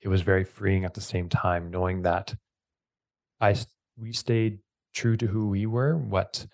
it 0.00 0.08
was 0.08 0.22
very 0.22 0.44
freeing 0.44 0.84
at 0.84 0.94
the 0.94 1.00
same 1.00 1.28
time, 1.28 1.70
knowing 1.70 2.02
that 2.02 2.34
I 3.40 3.56
we 3.98 4.12
stayed 4.12 4.58
true 4.94 5.16
to 5.16 5.26
who 5.26 5.48
we 5.48 5.66
were, 5.66 5.96
what 5.96 6.46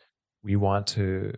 we 0.42 0.56
want 0.56 0.86
to, 0.88 1.34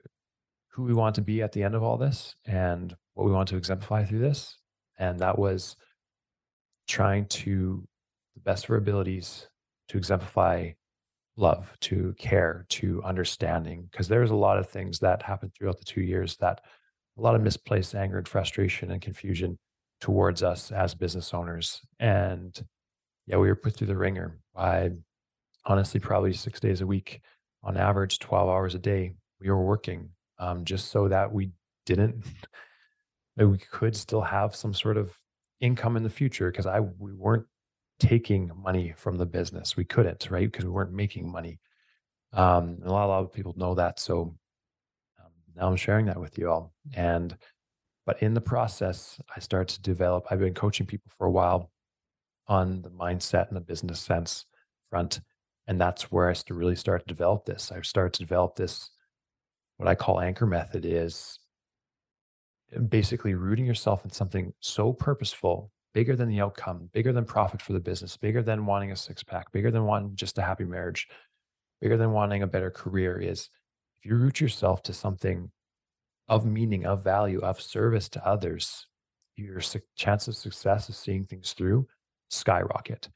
who 0.68 0.84
we 0.84 0.94
want 0.94 1.14
to 1.16 1.22
be 1.22 1.42
at 1.42 1.52
the 1.52 1.62
end 1.62 1.74
of 1.74 1.82
all 1.82 1.96
this, 1.96 2.36
and 2.46 2.94
what 3.14 3.24
we 3.24 3.32
want 3.32 3.48
to 3.48 3.56
exemplify 3.56 4.04
through 4.04 4.20
this, 4.20 4.58
and 4.98 5.18
that 5.20 5.38
was 5.38 5.76
trying 6.86 7.26
to 7.26 7.86
the 8.34 8.40
best 8.40 8.64
of 8.64 8.70
our 8.70 8.76
abilities 8.76 9.48
to 9.88 9.98
exemplify 9.98 10.70
love, 11.36 11.74
to 11.80 12.14
care, 12.18 12.64
to 12.68 13.02
understanding, 13.02 13.88
because 13.90 14.08
there's 14.08 14.30
a 14.30 14.36
lot 14.36 14.58
of 14.58 14.68
things 14.68 14.98
that 15.00 15.22
happened 15.22 15.52
throughout 15.54 15.78
the 15.78 15.84
two 15.84 16.00
years 16.00 16.36
that 16.36 16.60
a 17.18 17.20
lot 17.20 17.34
of 17.34 17.42
misplaced 17.42 17.94
anger 17.94 18.18
and 18.18 18.28
frustration 18.28 18.90
and 18.90 19.00
confusion 19.00 19.58
towards 20.00 20.42
us 20.42 20.72
as 20.72 20.94
business 20.94 21.32
owners. 21.32 21.80
And 22.00 22.60
yeah, 23.26 23.36
we 23.36 23.48
were 23.48 23.56
put 23.56 23.76
through 23.76 23.86
the 23.86 23.96
ringer 23.96 24.38
by 24.54 24.90
honestly 25.64 26.00
probably 26.00 26.32
six 26.32 26.60
days 26.60 26.80
a 26.80 26.86
week 26.86 27.20
on 27.62 27.76
average, 27.76 28.18
12 28.18 28.48
hours 28.48 28.74
a 28.74 28.78
day. 28.78 29.14
We 29.40 29.50
were 29.50 29.64
working 29.64 30.10
um, 30.38 30.64
just 30.64 30.90
so 30.90 31.08
that 31.08 31.32
we 31.32 31.50
didn't, 31.86 32.24
that 33.36 33.48
we 33.48 33.58
could 33.58 33.96
still 33.96 34.20
have 34.20 34.54
some 34.54 34.74
sort 34.74 34.96
of 34.96 35.12
income 35.60 35.96
in 35.96 36.02
the 36.02 36.10
future 36.10 36.50
because 36.50 36.66
I, 36.66 36.80
we 36.80 37.12
weren't 37.12 37.46
taking 37.98 38.50
money 38.56 38.94
from 38.96 39.16
the 39.16 39.26
business. 39.26 39.76
We 39.76 39.84
couldn't, 39.84 40.30
right? 40.30 40.50
Because 40.50 40.64
we 40.64 40.70
weren't 40.70 40.92
making 40.92 41.30
money. 41.30 41.58
Um, 42.32 42.78
a 42.84 42.90
lot, 42.90 43.06
a 43.06 43.08
lot 43.08 43.22
of 43.24 43.32
people 43.32 43.54
know 43.56 43.74
that. 43.74 44.00
So 44.00 44.36
um, 45.20 45.30
now 45.56 45.68
I'm 45.68 45.76
sharing 45.76 46.06
that 46.06 46.20
with 46.20 46.36
you 46.38 46.50
all. 46.50 46.72
And 46.94 47.36
but 48.06 48.22
in 48.22 48.34
the 48.34 48.40
process, 48.40 49.18
I 49.34 49.40
started 49.40 49.74
to 49.76 49.82
develop, 49.82 50.26
I've 50.30 50.40
been 50.40 50.54
coaching 50.54 50.86
people 50.86 51.10
for 51.16 51.26
a 51.26 51.30
while 51.30 51.70
on 52.48 52.82
the 52.82 52.90
mindset 52.90 53.48
and 53.48 53.56
the 53.56 53.60
business 53.62 54.00
sense 54.00 54.46
front. 54.90 55.20
And 55.66 55.80
that's 55.80 56.12
where 56.12 56.28
I 56.28 56.34
really 56.50 56.76
started 56.76 57.08
to 57.08 57.14
develop 57.14 57.46
this. 57.46 57.72
I 57.72 57.80
started 57.80 58.12
to 58.14 58.22
develop 58.22 58.56
this, 58.56 58.90
what 59.78 59.88
I 59.88 59.94
call 59.94 60.20
anchor 60.20 60.46
method 60.46 60.84
is 60.84 61.38
basically 62.88 63.34
rooting 63.34 63.64
yourself 63.64 64.04
in 64.04 64.10
something 64.10 64.52
so 64.60 64.92
purposeful, 64.92 65.70
bigger 65.94 66.16
than 66.16 66.28
the 66.28 66.40
outcome, 66.40 66.90
bigger 66.92 67.12
than 67.12 67.24
profit 67.24 67.62
for 67.62 67.72
the 67.72 67.80
business, 67.80 68.16
bigger 68.16 68.42
than 68.42 68.66
wanting 68.66 68.92
a 68.92 68.96
six 68.96 69.22
pack, 69.22 69.50
bigger 69.52 69.70
than 69.70 69.84
wanting 69.84 70.14
just 70.16 70.36
a 70.38 70.42
happy 70.42 70.64
marriage, 70.64 71.08
bigger 71.80 71.96
than 71.96 72.12
wanting 72.12 72.42
a 72.42 72.46
better 72.46 72.70
career 72.70 73.18
is 73.20 73.48
if 73.96 74.10
you 74.10 74.16
root 74.16 74.40
yourself 74.40 74.82
to 74.82 74.92
something 74.92 75.50
of 76.28 76.44
meaning, 76.44 76.84
of 76.84 77.04
value, 77.04 77.40
of 77.40 77.60
service 77.60 78.08
to 78.10 78.26
others, 78.26 78.86
your 79.36 79.60
chance 79.96 80.28
of 80.28 80.36
success 80.36 80.88
of 80.88 80.96
seeing 80.96 81.24
things 81.24 81.52
through 81.52 81.86
skyrocket. 82.28 83.08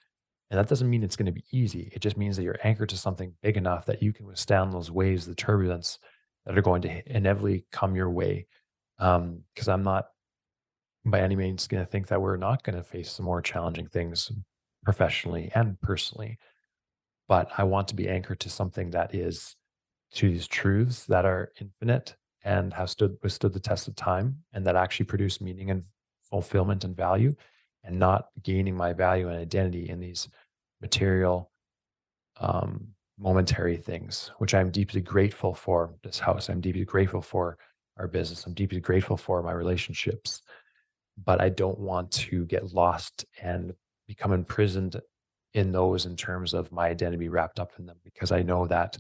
And 0.51 0.59
that 0.59 0.69
doesn't 0.69 0.89
mean 0.89 1.03
it's 1.03 1.17
going 1.17 1.27
to 1.27 1.33
be 1.33 1.45
easy. 1.53 1.91
It 1.93 2.01
just 2.01 2.17
means 2.17 2.37
that 2.37 2.43
you're 2.43 2.59
anchored 2.65 2.89
to 2.91 2.97
something 2.97 3.35
big 3.43 3.57
enough 3.57 3.87
that 3.87 4.03
you 4.03 4.13
can 4.13 4.27
withstand 4.27 4.73
those 4.73 4.91
waves, 4.91 5.27
the 5.27 5.35
turbulence 5.35 5.99
that 6.47 6.57
are 6.57 6.63
going 6.63 6.83
to 6.83 7.17
inevitably 7.17 7.67
come 7.71 7.95
your 7.95 8.11
way. 8.11 8.47
Because 8.99 9.17
um, 9.69 9.69
I'm 9.69 9.83
not 9.83 10.07
by 11.11 11.21
any 11.21 11.37
means 11.37 11.67
going 11.67 11.85
to 11.85 11.91
think 11.91 12.09
that 12.09 12.21
we're 12.21 12.37
not 12.37 12.63
going 12.63 12.77
to 12.77 12.83
face 12.83 13.13
some 13.13 13.27
more 13.27 13.43
challenging 13.43 13.87
things 13.87 14.31
professionally 14.85 15.51
and 15.55 15.81
personally. 15.81 16.39
But 17.29 17.51
I 17.59 17.65
want 17.65 17.89
to 17.89 17.95
be 17.95 18.09
anchored 18.09 18.41
to 18.41 18.51
something 18.51 18.91
that 18.91 19.15
is 19.15 19.57
to 20.15 20.31
these 20.31 20.47
truths 20.47 21.05
that 21.07 21.25
are 21.25 21.53
infinite 21.61 22.17
and 22.45 22.73
have 22.73 22.89
stood 22.89 23.17
withstood 23.23 23.53
the 23.53 23.61
test 23.61 23.89
of 23.89 23.97
time 23.97 24.39
and 24.53 24.67
that 24.67 24.77
actually 24.77 25.07
produce 25.07 25.41
meaning 25.41 25.71
and 25.71 25.83
fulfillment 26.23 26.85
and 26.85 26.97
value 26.97 27.35
and 27.85 27.99
not 27.99 28.29
gaining 28.43 28.77
my 28.77 28.93
value 28.93 29.29
and 29.29 29.37
identity 29.37 29.89
in 29.89 30.01
these 30.01 30.29
material 30.81 31.51
um, 32.41 32.89
momentary 33.19 33.77
things 33.77 34.31
which 34.39 34.55
i'm 34.55 34.71
deeply 34.71 35.01
grateful 35.01 35.53
for 35.53 35.95
this 36.03 36.19
house. 36.19 36.49
I'm 36.49 36.61
deeply 36.61 36.85
grateful 36.85 37.21
for 37.21 37.59
our 37.99 38.07
business. 38.07 38.47
I'm 38.47 38.55
deeply 38.55 38.81
grateful 38.81 39.17
for 39.17 39.43
my 39.43 39.53
relationships 39.53 40.43
but 41.25 41.41
i 41.41 41.49
don't 41.49 41.79
want 41.79 42.11
to 42.11 42.45
get 42.47 42.73
lost 42.73 43.25
and 43.43 43.73
become 44.07 44.33
imprisoned 44.33 45.01
in 45.55 45.73
those 45.73 46.07
in 46.07 46.17
terms 46.17 46.55
of 46.55 46.73
my 46.73 46.89
identity 46.89 47.29
wrapped 47.29 47.59
up 47.59 47.73
in 47.79 47.87
them 47.87 47.97
because 48.05 48.33
i 48.33 48.43
know 48.43 48.67
that 48.67 48.97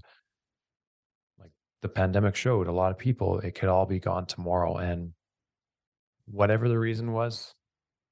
like 1.38 1.50
the 1.82 1.88
pandemic 1.88 2.34
showed 2.34 2.66
a 2.66 2.72
lot 2.72 2.90
of 2.90 2.98
people 2.98 3.38
it 3.40 3.54
could 3.54 3.68
all 3.68 3.86
be 3.86 3.98
gone 3.98 4.26
tomorrow 4.26 4.76
and 4.76 5.12
whatever 6.26 6.68
the 6.68 6.78
reason 6.78 7.12
was 7.12 7.54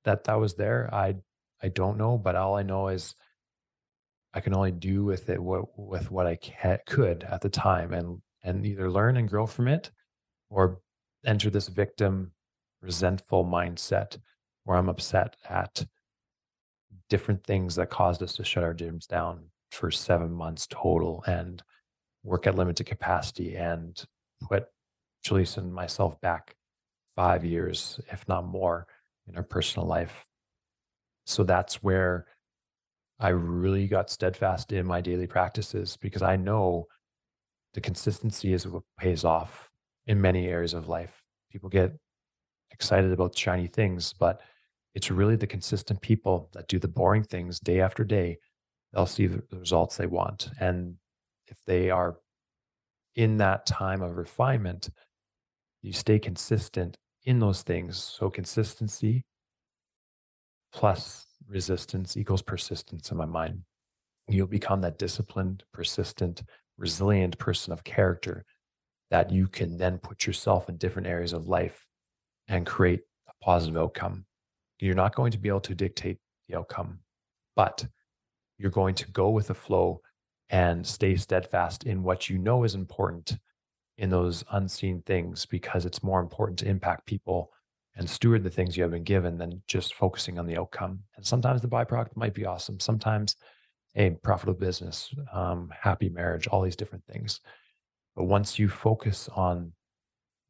that 0.04 0.24
that 0.24 0.38
was 0.38 0.54
there 0.54 0.88
i 0.92 1.14
i 1.62 1.68
don't 1.68 1.98
know 1.98 2.16
but 2.16 2.36
all 2.36 2.56
i 2.56 2.62
know 2.62 2.88
is 2.88 3.14
i 4.34 4.40
can 4.40 4.54
only 4.54 4.70
do 4.70 5.04
with 5.04 5.28
it 5.28 5.42
what 5.42 5.78
with 5.78 6.10
what 6.10 6.26
i 6.26 6.36
ca- 6.36 6.78
could 6.86 7.24
at 7.24 7.40
the 7.40 7.48
time 7.48 7.92
and 7.92 8.20
and 8.42 8.64
either 8.64 8.90
learn 8.90 9.16
and 9.16 9.28
grow 9.28 9.46
from 9.46 9.66
it 9.66 9.90
or 10.50 10.78
enter 11.24 11.50
this 11.50 11.68
victim 11.68 12.30
resentful 12.82 13.44
mindset 13.44 14.18
where 14.64 14.76
i'm 14.76 14.88
upset 14.88 15.36
at 15.48 15.84
different 17.08 17.44
things 17.44 17.76
that 17.76 17.90
caused 17.90 18.22
us 18.22 18.34
to 18.34 18.44
shut 18.44 18.64
our 18.64 18.74
gyms 18.74 19.06
down 19.06 19.44
for 19.70 19.90
seven 19.90 20.32
months 20.32 20.66
total 20.70 21.22
and 21.26 21.62
work 22.24 22.46
at 22.46 22.56
limited 22.56 22.84
capacity 22.84 23.54
and 23.54 24.04
put 24.48 24.66
Jaleesa 25.24 25.58
and 25.58 25.72
myself 25.72 26.20
back 26.20 26.54
five 27.14 27.44
years, 27.44 28.00
if 28.12 28.26
not 28.28 28.46
more, 28.46 28.86
in 29.28 29.36
our 29.36 29.42
personal 29.42 29.86
life. 29.86 30.26
So 31.24 31.44
that's 31.44 31.82
where 31.82 32.26
I 33.18 33.28
really 33.28 33.88
got 33.88 34.10
steadfast 34.10 34.72
in 34.72 34.86
my 34.86 35.00
daily 35.00 35.26
practices 35.26 35.96
because 35.96 36.22
I 36.22 36.36
know 36.36 36.86
the 37.74 37.80
consistency 37.80 38.52
is 38.52 38.66
what 38.66 38.82
pays 38.98 39.24
off 39.24 39.68
in 40.06 40.20
many 40.20 40.46
areas 40.46 40.74
of 40.74 40.88
life. 40.88 41.22
People 41.50 41.68
get 41.68 41.92
excited 42.70 43.12
about 43.12 43.36
shiny 43.36 43.66
things, 43.66 44.12
but 44.12 44.40
it's 44.94 45.10
really 45.10 45.36
the 45.36 45.46
consistent 45.46 46.00
people 46.00 46.48
that 46.54 46.68
do 46.68 46.78
the 46.78 46.88
boring 46.88 47.22
things 47.22 47.60
day 47.60 47.80
after 47.80 48.04
day. 48.04 48.38
They'll 48.92 49.06
see 49.06 49.26
the 49.26 49.42
results 49.52 49.96
they 49.96 50.06
want. 50.06 50.48
And 50.60 50.94
if 51.48 51.58
they 51.66 51.90
are 51.90 52.16
in 53.14 53.36
that 53.38 53.66
time 53.66 54.02
of 54.02 54.16
refinement, 54.16 54.90
you 55.82 55.92
stay 55.92 56.18
consistent 56.18 56.96
in 57.24 57.38
those 57.38 57.62
things. 57.62 57.98
So 57.98 58.30
consistency 58.30 59.24
plus 60.72 61.26
resistance 61.48 62.16
equals 62.16 62.42
persistence 62.42 63.10
in 63.10 63.16
my 63.16 63.26
mind. 63.26 63.62
You'll 64.28 64.46
become 64.46 64.80
that 64.80 64.98
disciplined, 64.98 65.64
persistent, 65.72 66.42
resilient 66.78 67.38
person 67.38 67.72
of 67.72 67.84
character 67.84 68.44
that 69.10 69.30
you 69.30 69.46
can 69.46 69.76
then 69.76 69.98
put 69.98 70.26
yourself 70.26 70.68
in 70.68 70.76
different 70.76 71.08
areas 71.08 71.32
of 71.32 71.46
life 71.46 71.85
and 72.48 72.66
create 72.66 73.00
a 73.28 73.44
positive 73.44 73.76
outcome. 73.76 74.24
You're 74.78 74.94
not 74.94 75.14
going 75.14 75.32
to 75.32 75.38
be 75.38 75.48
able 75.48 75.60
to 75.60 75.74
dictate 75.74 76.18
the 76.48 76.58
outcome, 76.58 77.00
but 77.54 77.86
you're 78.58 78.70
going 78.70 78.94
to 78.96 79.10
go 79.10 79.30
with 79.30 79.48
the 79.48 79.54
flow 79.54 80.00
and 80.50 80.86
stay 80.86 81.16
steadfast 81.16 81.84
in 81.84 82.02
what 82.02 82.28
you 82.28 82.38
know 82.38 82.64
is 82.64 82.74
important 82.74 83.36
in 83.98 84.10
those 84.10 84.44
unseen 84.52 85.02
things 85.06 85.46
because 85.46 85.86
it's 85.86 86.02
more 86.02 86.20
important 86.20 86.58
to 86.58 86.68
impact 86.68 87.06
people 87.06 87.50
and 87.96 88.08
steward 88.08 88.44
the 88.44 88.50
things 88.50 88.76
you 88.76 88.82
have 88.82 88.92
been 88.92 89.02
given 89.02 89.38
than 89.38 89.62
just 89.66 89.94
focusing 89.94 90.38
on 90.38 90.46
the 90.46 90.58
outcome. 90.58 91.00
And 91.16 91.26
sometimes 91.26 91.62
the 91.62 91.68
byproduct 91.68 92.14
might 92.14 92.34
be 92.34 92.44
awesome. 92.44 92.78
Sometimes 92.78 93.36
a 93.96 94.10
profitable 94.22 94.58
business, 94.58 95.12
um, 95.32 95.72
happy 95.80 96.10
marriage, 96.10 96.46
all 96.46 96.60
these 96.60 96.76
different 96.76 97.04
things. 97.06 97.40
But 98.14 98.24
once 98.24 98.58
you 98.58 98.68
focus 98.68 99.30
on 99.34 99.72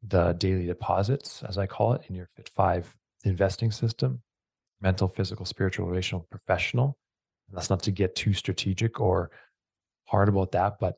the 0.07 0.33
daily 0.33 0.65
deposits, 0.65 1.43
as 1.47 1.57
I 1.57 1.65
call 1.67 1.93
it, 1.93 2.01
in 2.07 2.15
your 2.15 2.29
Fit 2.35 2.49
Five 2.49 2.95
investing 3.23 3.71
system 3.71 4.21
mental, 4.79 5.07
physical, 5.07 5.45
spiritual, 5.45 5.87
relational, 5.87 6.27
professional. 6.29 6.97
And 7.47 7.57
that's 7.57 7.69
not 7.69 7.81
to 7.83 7.91
get 7.91 8.15
too 8.15 8.33
strategic 8.33 8.99
or 8.99 9.31
hard 10.05 10.29
about 10.29 10.51
that. 10.51 10.77
But 10.79 10.97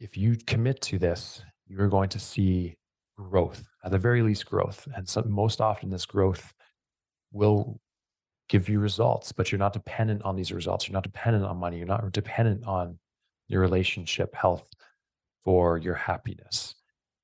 if 0.00 0.16
you 0.16 0.36
commit 0.46 0.80
to 0.82 0.98
this, 0.98 1.42
you're 1.68 1.88
going 1.88 2.08
to 2.10 2.18
see 2.18 2.76
growth, 3.16 3.62
at 3.84 3.92
the 3.92 3.98
very 3.98 4.22
least, 4.22 4.46
growth. 4.46 4.88
And 4.94 5.08
most 5.26 5.60
often, 5.60 5.90
this 5.90 6.06
growth 6.06 6.52
will 7.32 7.80
give 8.48 8.68
you 8.68 8.80
results, 8.80 9.30
but 9.30 9.52
you're 9.52 9.58
not 9.58 9.72
dependent 9.72 10.22
on 10.22 10.34
these 10.34 10.50
results. 10.50 10.88
You're 10.88 10.94
not 10.94 11.04
dependent 11.04 11.44
on 11.44 11.56
money. 11.58 11.76
You're 11.78 11.86
not 11.86 12.10
dependent 12.10 12.64
on 12.64 12.98
your 13.46 13.60
relationship 13.60 14.34
health 14.34 14.64
for 15.44 15.78
your 15.78 15.94
happiness, 15.94 16.74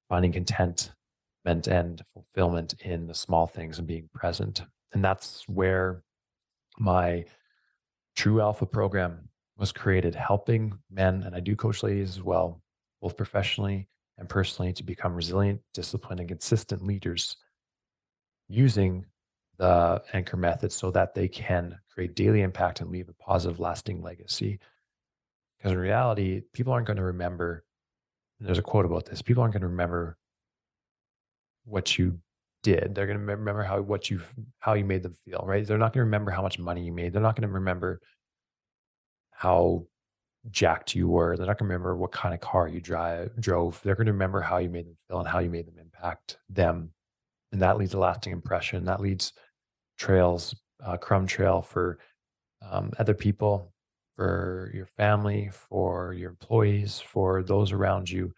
finding 0.08 0.32
contentment 0.32 1.66
and 1.66 2.02
fulfillment 2.12 2.74
in 2.80 3.06
the 3.06 3.14
small 3.14 3.46
things 3.46 3.78
and 3.78 3.86
being 3.86 4.08
present. 4.14 4.62
And 4.92 5.04
that's 5.04 5.44
where 5.48 6.02
my 6.78 7.24
True 8.14 8.40
Alpha 8.40 8.66
program 8.66 9.28
was 9.58 9.72
created, 9.72 10.14
helping 10.14 10.78
men, 10.90 11.22
and 11.22 11.34
I 11.34 11.40
do 11.40 11.56
coach 11.56 11.82
ladies 11.82 12.16
as 12.16 12.22
well, 12.22 12.62
both 13.02 13.16
professionally 13.16 13.88
and 14.18 14.28
personally, 14.28 14.72
to 14.72 14.82
become 14.82 15.14
resilient, 15.14 15.60
disciplined, 15.74 16.20
and 16.20 16.28
consistent 16.28 16.86
leaders 16.86 17.36
using 18.48 19.04
the 19.58 20.02
anchor 20.12 20.36
method 20.36 20.72
so 20.72 20.90
that 20.90 21.14
they 21.14 21.28
can 21.28 21.78
create 21.92 22.14
daily 22.14 22.42
impact 22.42 22.80
and 22.80 22.90
leave 22.90 23.08
a 23.08 23.14
positive, 23.14 23.60
lasting 23.60 24.02
legacy. 24.02 24.58
Because 25.58 25.72
in 25.72 25.78
reality, 25.78 26.42
people 26.52 26.72
aren't 26.72 26.86
going 26.86 26.98
to 26.98 27.02
remember. 27.02 27.64
There's 28.40 28.58
a 28.58 28.62
quote 28.62 28.84
about 28.84 29.06
this 29.06 29.22
people 29.22 29.42
aren't 29.42 29.54
going 29.54 29.62
to 29.62 29.68
remember 29.68 30.16
what 31.64 31.98
you 31.98 32.18
did. 32.62 32.94
They're 32.94 33.06
going 33.06 33.18
to 33.18 33.24
remember 33.24 33.62
how 33.62 33.80
what 33.80 34.10
you 34.10 34.20
how 34.58 34.74
you 34.74 34.84
made 34.84 35.02
them 35.02 35.14
feel, 35.24 35.44
right? 35.46 35.66
They're 35.66 35.78
not 35.78 35.92
going 35.92 36.00
to 36.00 36.06
remember 36.06 36.30
how 36.30 36.42
much 36.42 36.58
money 36.58 36.84
you 36.84 36.92
made. 36.92 37.12
They're 37.12 37.22
not 37.22 37.36
going 37.36 37.48
to 37.48 37.54
remember 37.54 38.00
how 39.30 39.86
jacked 40.50 40.94
you 40.94 41.08
were. 41.08 41.36
They're 41.36 41.46
not 41.46 41.58
going 41.58 41.68
to 41.68 41.74
remember 41.74 41.96
what 41.96 42.12
kind 42.12 42.34
of 42.34 42.40
car 42.40 42.68
you 42.68 42.80
drive 42.80 43.30
drove. 43.40 43.80
They're 43.82 43.94
going 43.94 44.06
to 44.06 44.12
remember 44.12 44.40
how 44.40 44.58
you 44.58 44.68
made 44.68 44.86
them 44.86 44.96
feel 45.08 45.20
and 45.20 45.28
how 45.28 45.38
you 45.38 45.50
made 45.50 45.66
them 45.66 45.78
impact 45.80 46.38
them, 46.48 46.90
and 47.52 47.62
that 47.62 47.78
leaves 47.78 47.94
a 47.94 47.98
lasting 47.98 48.32
impression. 48.32 48.84
That 48.84 49.00
leads 49.00 49.32
trails, 49.98 50.54
uh, 50.84 50.96
crumb 50.96 51.26
trail 51.26 51.62
for 51.62 51.98
um, 52.68 52.92
other 52.98 53.14
people, 53.14 53.72
for 54.16 54.70
your 54.74 54.86
family, 54.86 55.50
for 55.52 56.14
your 56.14 56.30
employees, 56.30 56.98
for 56.98 57.42
those 57.42 57.70
around 57.70 58.10
you. 58.10 58.32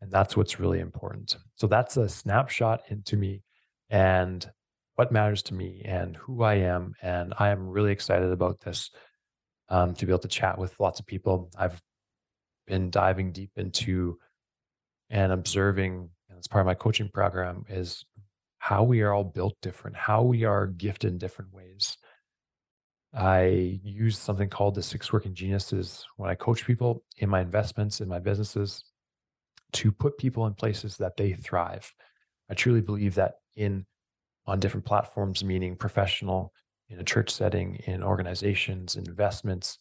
And 0.00 0.10
that's 0.10 0.36
what's 0.36 0.60
really 0.60 0.78
important. 0.78 1.36
So 1.56 1.66
that's 1.66 1.96
a 1.96 2.08
snapshot 2.08 2.82
into 2.88 3.16
me 3.16 3.42
and 3.90 4.48
what 4.94 5.12
matters 5.12 5.42
to 5.44 5.54
me 5.54 5.82
and 5.84 6.16
who 6.16 6.42
I 6.42 6.54
am. 6.54 6.94
And 7.02 7.34
I 7.38 7.50
am 7.50 7.68
really 7.68 7.92
excited 7.92 8.30
about 8.30 8.60
this 8.60 8.90
um, 9.68 9.94
to 9.94 10.06
be 10.06 10.12
able 10.12 10.20
to 10.20 10.28
chat 10.28 10.58
with 10.58 10.78
lots 10.78 11.00
of 11.00 11.06
people. 11.06 11.50
I've 11.58 11.82
been 12.66 12.90
diving 12.90 13.32
deep 13.32 13.50
into 13.56 14.18
and 15.10 15.32
observing, 15.32 16.10
and 16.28 16.38
as 16.38 16.48
part 16.48 16.62
of 16.62 16.66
my 16.66 16.74
coaching 16.74 17.10
program, 17.12 17.64
is 17.68 18.04
how 18.58 18.82
we 18.82 19.02
are 19.02 19.12
all 19.12 19.24
built 19.24 19.54
different, 19.62 19.96
how 19.96 20.22
we 20.22 20.44
are 20.44 20.66
gifted 20.66 21.12
in 21.12 21.18
different 21.18 21.52
ways. 21.52 21.96
I 23.16 23.80
use 23.82 24.18
something 24.18 24.50
called 24.50 24.74
the 24.74 24.82
six 24.82 25.10
working 25.10 25.34
geniuses 25.34 26.06
when 26.16 26.28
I 26.28 26.34
coach 26.34 26.66
people 26.66 27.02
in 27.16 27.30
my 27.30 27.40
investments, 27.40 28.02
in 28.02 28.08
my 28.08 28.18
businesses, 28.18 28.84
to 29.72 29.90
put 29.90 30.18
people 30.18 30.46
in 30.46 30.54
places 30.54 30.98
that 30.98 31.16
they 31.16 31.32
thrive. 31.32 31.92
I 32.50 32.54
truly 32.54 32.82
believe 32.82 33.14
that 33.14 33.36
in 33.56 33.86
on 34.46 34.60
different 34.60 34.84
platforms, 34.84 35.42
meaning 35.42 35.76
professional, 35.76 36.52
in 36.88 37.00
a 37.00 37.04
church 37.04 37.30
setting, 37.30 37.76
in 37.86 38.02
organizations, 38.02 38.96
investments, 38.96 39.78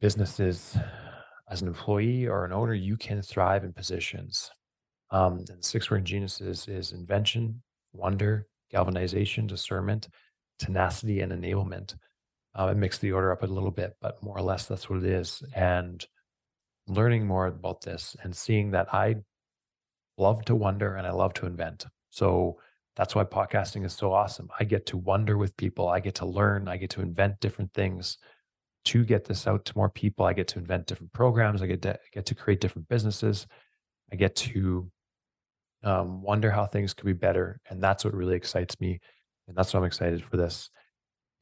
businesses, 0.00 0.76
as 1.50 1.62
an 1.62 1.68
employee 1.68 2.26
or 2.26 2.44
an 2.44 2.52
owner, 2.52 2.74
you 2.74 2.96
can 2.96 3.22
thrive 3.22 3.64
in 3.64 3.72
positions. 3.72 4.50
Um, 5.10 5.44
and 5.48 5.64
six 5.64 5.90
working 5.90 6.04
geniuses 6.04 6.68
is 6.68 6.92
invention, 6.92 7.62
wonder, 7.92 8.46
galvanization, 8.70 9.46
discernment, 9.46 10.08
tenacity, 10.58 11.20
and 11.20 11.32
enablement. 11.32 11.94
Uh, 12.54 12.68
it 12.70 12.76
mixed 12.76 13.00
the 13.00 13.12
order 13.12 13.32
up 13.32 13.42
a 13.42 13.46
little 13.46 13.70
bit, 13.70 13.96
but 14.00 14.22
more 14.22 14.36
or 14.36 14.42
less 14.42 14.66
that's 14.66 14.88
what 14.88 14.98
it 15.00 15.10
is. 15.10 15.42
And 15.54 16.04
learning 16.88 17.26
more 17.26 17.46
about 17.46 17.82
this 17.82 18.16
and 18.22 18.34
seeing 18.34 18.70
that 18.70 18.92
I 18.94 19.16
love 20.16 20.44
to 20.46 20.54
wonder 20.54 20.96
and 20.96 21.06
I 21.06 21.10
love 21.10 21.34
to 21.34 21.46
invent. 21.46 21.84
So 22.10 22.58
that's 22.94 23.14
why 23.14 23.24
podcasting 23.24 23.84
is 23.84 23.92
so 23.92 24.12
awesome. 24.12 24.48
I 24.58 24.64
get 24.64 24.86
to 24.86 24.96
wonder 24.96 25.36
with 25.36 25.56
people, 25.56 25.88
I 25.88 26.00
get 26.00 26.14
to 26.16 26.26
learn, 26.26 26.68
I 26.68 26.78
get 26.78 26.90
to 26.90 27.02
invent 27.02 27.40
different 27.40 27.74
things 27.74 28.18
to 28.86 29.04
get 29.04 29.24
this 29.24 29.46
out 29.46 29.64
to 29.66 29.76
more 29.76 29.90
people. 29.90 30.24
I 30.24 30.32
get 30.32 30.48
to 30.48 30.58
invent 30.58 30.86
different 30.86 31.12
programs, 31.12 31.60
I 31.60 31.66
get 31.66 31.82
to 31.82 31.98
get 32.12 32.26
to 32.26 32.34
create 32.34 32.60
different 32.60 32.88
businesses. 32.88 33.46
I 34.12 34.16
get 34.16 34.36
to 34.36 34.88
um, 35.82 36.22
wonder 36.22 36.50
how 36.50 36.64
things 36.64 36.94
could 36.94 37.06
be 37.06 37.12
better. 37.12 37.60
And 37.68 37.82
that's 37.82 38.04
what 38.04 38.14
really 38.14 38.36
excites 38.36 38.80
me. 38.80 39.00
And 39.48 39.56
that's 39.56 39.72
why 39.72 39.80
I'm 39.80 39.86
excited 39.86 40.24
for 40.24 40.36
this. 40.36 40.70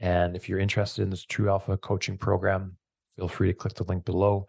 And 0.00 0.36
if 0.36 0.48
you're 0.48 0.58
interested 0.58 1.02
in 1.02 1.10
this 1.10 1.24
True 1.24 1.48
Alpha 1.48 1.76
coaching 1.76 2.18
program, 2.18 2.76
feel 3.16 3.28
free 3.28 3.48
to 3.48 3.54
click 3.54 3.74
the 3.74 3.84
link 3.84 4.04
below. 4.04 4.46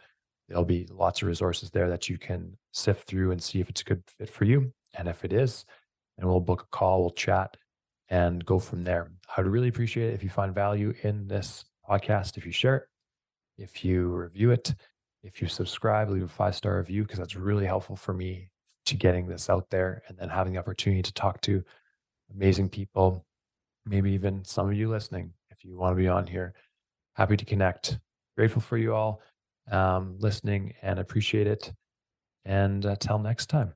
There'll 0.48 0.66
be 0.66 0.88
lots 0.92 1.22
of 1.22 1.28
resources 1.28 1.72
there 1.72 1.90
that 1.90 2.10
you 2.10 2.18
can 2.18 2.58
sift 2.72 3.08
through 3.08 3.32
and 3.32 3.42
see 3.42 3.60
if 3.60 3.70
it's 3.70 3.82
a 3.82 3.86
good 3.86 4.04
fit 4.18 4.30
for 4.30 4.46
you. 4.46 4.72
And 4.98 5.08
if 5.08 5.24
it 5.26 5.34
is, 5.34 5.66
then 6.18 6.28
we'll 6.28 6.40
book 6.40 6.64
a 6.64 6.76
call, 6.76 7.02
we'll 7.02 7.12
chat 7.12 7.58
and 8.10 8.46
go 8.46 8.60
from 8.60 8.84
there. 8.84 9.12
I'd 9.36 9.48
really 9.48 9.68
appreciate 9.68 10.10
it 10.10 10.14
if 10.14 10.24
you 10.24 10.30
find 10.30 10.54
value 10.54 10.94
in 11.04 11.28
this 11.28 11.66
podcast, 11.90 12.38
if 12.38 12.46
you 12.46 12.52
share 12.52 12.76
it, 12.78 12.84
if 13.58 13.84
you 13.84 14.08
review 14.08 14.52
it, 14.52 14.76
if 15.24 15.42
you 15.42 15.48
subscribe, 15.48 16.10
leave 16.10 16.24
a 16.24 16.28
five 16.28 16.56
star 16.56 16.78
review, 16.78 17.04
because 17.04 17.18
that's 17.18 17.36
really 17.36 17.66
helpful 17.66 17.96
for 17.96 18.14
me 18.14 18.52
to 18.86 18.96
getting 18.96 19.28
this 19.28 19.50
out 19.50 19.70
there 19.72 20.04
and 20.08 20.18
then 20.18 20.30
having 20.30 20.54
the 20.54 20.60
opportunity 20.60 21.02
to 21.02 21.14
talk 21.14 21.42
to 21.42 21.64
amazing 22.34 22.70
people, 22.70 23.26
maybe 23.86 24.12
even 24.12 24.44
some 24.44 24.68
of 24.68 24.74
you 24.74 24.90
listening, 24.90 25.32
if 25.50 25.64
you 25.64 25.78
want 25.78 25.96
to 25.96 26.02
be 26.02 26.08
on 26.08 26.28
here. 26.28 26.54
Happy 27.16 27.38
to 27.38 27.46
connect. 27.46 28.00
Grateful 28.38 28.62
for 28.62 28.78
you 28.78 28.94
all 28.94 29.22
um, 29.72 30.18
listening 30.20 30.74
and 30.82 31.00
appreciate 31.00 31.48
it. 31.48 31.74
And 32.44 32.86
until 32.86 33.16
uh, 33.16 33.22
next 33.22 33.48
time. 33.48 33.74